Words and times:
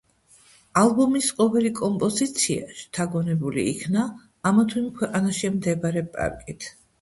ალბომის 0.83 1.27
ყოველი 1.41 1.71
კომპოზიცია 1.79 2.69
შთაგონებული 2.79 3.67
იქნა 3.73 4.07
ამა 4.53 4.65
თუ 4.73 4.81
იმ 4.83 4.89
ქვეყანაში 4.97 5.53
მდებარე 5.59 6.05
პარკით. 6.19 6.69